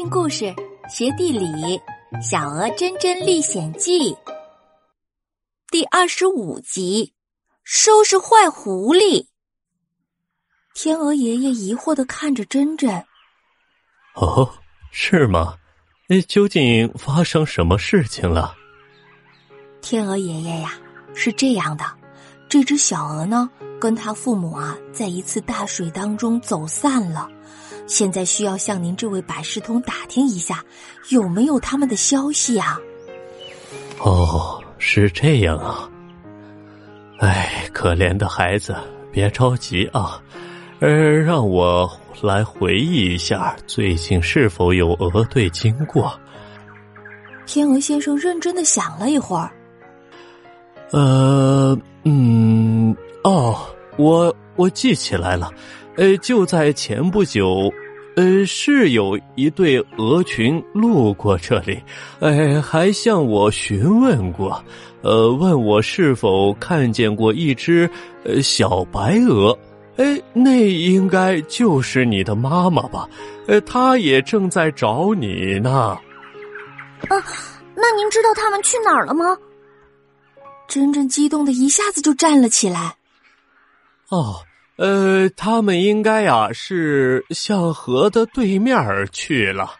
[0.00, 0.46] 听故事，
[0.88, 1.44] 学地理，
[2.22, 4.14] 《小鹅真真历险记》
[5.70, 7.12] 第二十五集：
[7.64, 9.26] 收拾坏狐狸。
[10.72, 12.90] 天鹅爷爷疑惑的看着真真
[14.16, 14.50] ：“哦，
[14.90, 15.58] 是吗？
[16.08, 18.56] 哎，究竟发生什么事情了？”
[19.82, 20.80] 天鹅爷爷呀，
[21.14, 21.84] 是这样的，
[22.48, 27.30] 这只小鹅呢，跟他父母啊，在一次大水当中走散了。
[27.90, 30.64] 现在需要向您这位百事通打听一下，
[31.08, 32.78] 有没有他们的消息啊？
[33.98, 35.90] 哦，是这样啊。
[37.18, 38.76] 哎，可怜的孩子，
[39.10, 40.22] 别着急啊，
[40.78, 41.90] 呃，让我
[42.22, 46.16] 来回忆一下最近是否有鹅队经过。
[47.44, 49.50] 天鹅先生认真的想了一会儿。
[50.92, 53.58] 呃，嗯，哦，
[53.98, 55.50] 我我记起来了。
[55.96, 57.70] 呃，就在前不久，
[58.20, 61.82] 呃，是有一对鹅群路过这里，
[62.20, 64.62] 哎，还向我询问过，
[65.00, 67.88] 呃，问我是否看见过一只
[68.24, 69.58] 呃小白鹅，
[69.96, 73.08] 哎，那应该就是你的妈妈吧？
[73.46, 75.70] 呃，她也正在找你呢。
[77.08, 77.16] 啊，
[77.74, 79.34] 那您知道他们去哪儿了吗？
[80.68, 82.94] 珍珍激动的一下子就站了起来。
[84.10, 84.34] 哦。
[84.80, 89.74] 呃，他们应该呀是向河的对面去了。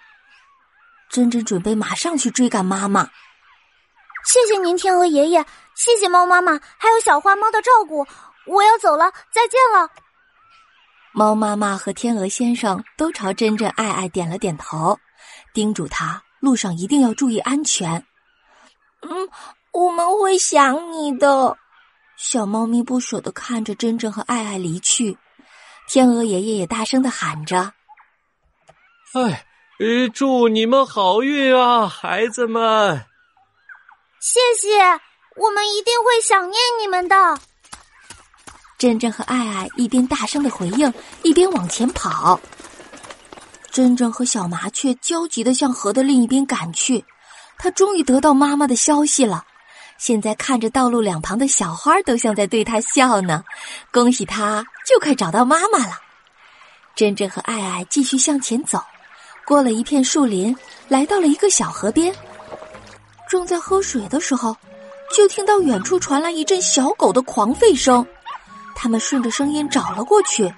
[1.08, 3.08] 珍珍准备马上去追赶妈妈。
[4.26, 5.42] 谢谢您，天鹅爷爷，
[5.74, 8.06] 谢谢猫妈妈，还有小花猫的照顾。
[8.44, 9.88] 我要走了，再见了。
[11.14, 14.98] 猫妈妈和天鹅先生都朝珍珍爱爱点了点头，
[15.54, 18.04] 叮嘱他路上一定要注意安全。
[19.00, 19.26] 嗯，
[19.72, 21.56] 我们会想你的。
[22.22, 25.16] 小猫咪不舍得看着珍珍和爱爱离去，
[25.88, 27.72] 天鹅爷爷也大声的喊着
[29.16, 29.46] ：“哎，
[30.12, 33.06] 祝你们好运啊，孩子们！”
[34.20, 34.82] 谢谢，
[35.36, 37.40] 我们一定会想念你们的。
[38.76, 40.92] 珍珍和爱爱一边大声的回应，
[41.22, 42.38] 一边往前跑。
[43.70, 47.02] 珍珍和小麻雀焦急的向河的另一边赶去，
[47.56, 49.46] 他终于得到妈妈的消息了。
[50.00, 53.44] 现在看着道路两旁的小花都像在对他笑呢，
[53.92, 55.92] 恭喜他就快找到妈妈了。
[56.96, 58.82] 珍珍和爱爱继续向前走，
[59.44, 60.56] 过了一片树林，
[60.88, 62.14] 来到了一个小河边。
[63.28, 64.56] 正在喝水的时候，
[65.14, 68.04] 就听到远处传来一阵小狗的狂吠声。
[68.74, 70.48] 他们顺着声音找了过去，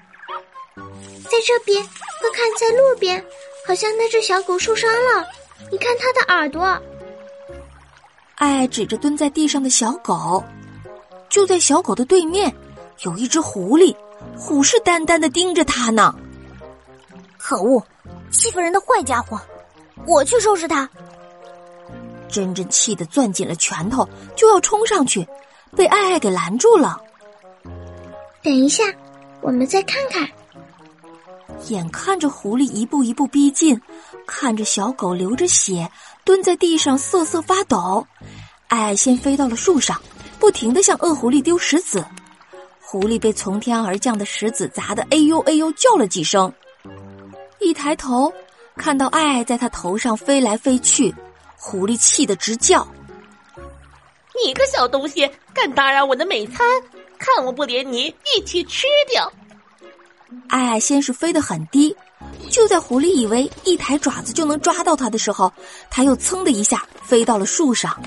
[0.76, 3.20] 在这边，快看，在路边，
[3.66, 5.26] 好像那只小狗受伤了。
[5.72, 6.80] 你看它的耳朵。
[8.42, 10.42] 爱爱指着蹲在地上的小狗，
[11.28, 12.52] 就在小狗的对面，
[13.04, 13.94] 有一只狐狸，
[14.36, 16.12] 虎视眈眈的盯着他呢。
[17.38, 17.80] 可恶，
[18.32, 19.40] 欺负人的坏家伙！
[20.08, 20.90] 我去收拾他。
[22.28, 25.24] 珍珍气得攥紧了拳头，就要冲上去，
[25.76, 27.00] 被爱爱给拦住了。
[28.42, 28.82] 等一下，
[29.40, 30.28] 我们再看看。
[31.68, 33.80] 眼看着狐狸一步一步逼近，
[34.26, 35.88] 看着小狗流着血
[36.24, 38.04] 蹲在地上瑟瑟发抖，
[38.72, 40.00] 爱爱先飞到了树上，
[40.40, 42.02] 不停的向恶狐狸丢石子。
[42.80, 46.50] 狐狸被从天而降的石子砸得哎呦哎呦叫了几声，
[47.60, 48.32] 一抬头
[48.74, 51.14] 看到爱爱在他头上飞来飞去，
[51.54, 52.88] 狐狸气得直叫
[54.42, 56.66] ：“你个小东西，敢打扰我的美餐，
[57.18, 59.30] 看我不连你一起吃掉！”
[60.48, 61.94] 爱爱先是飞得很低，
[62.48, 65.52] 就在狐狸以为一抬爪子就能抓到它的时候，
[65.90, 68.02] 它又噌的一下飞到了树上。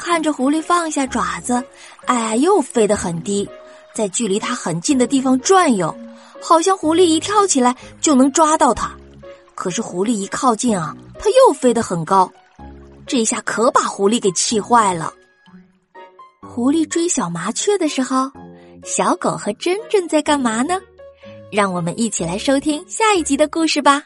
[0.00, 1.62] 看着狐狸放下爪子，
[2.06, 3.46] 哎又飞得很低，
[3.94, 5.94] 在距离它很近的地方转悠，
[6.40, 8.90] 好像狐狸一跳起来就能抓到它。
[9.54, 12.32] 可是狐狸一靠近啊，它又飞得很高，
[13.06, 15.12] 这下可把狐狸给气坏了。
[16.40, 18.30] 狐狸追小麻雀的时候，
[18.82, 20.80] 小狗和珍珍在干嘛呢？
[21.52, 24.04] 让我们一起来收听下一集的故事吧。